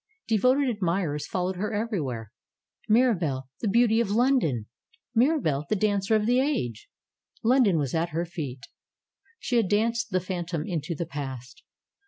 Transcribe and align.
Devoted 0.27 0.67
admirers 0.67 1.27
fol 1.27 1.45
lowed 1.45 1.57
her 1.57 1.71
everywhere. 1.73 2.31
Mirabelle, 2.89 3.49
the 3.59 3.67
beauty 3.67 3.99
of 3.99 4.09
Lon 4.09 4.39
don! 4.39 4.65
Mirabelle, 5.13 5.67
the 5.69 5.75
dancer 5.75 6.15
of 6.15 6.25
the 6.25 6.39
age! 6.39 6.89
London 7.43 7.77
was 7.77 7.93
at 7.93 8.09
her 8.09 8.25
feet. 8.25 8.63
She 9.37 9.57
had 9.57 9.69
danced 9.69 10.09
the 10.09 10.19
phantom 10.19 10.65
into 10.65 10.95
the 10.95 11.05
past. 11.05 11.61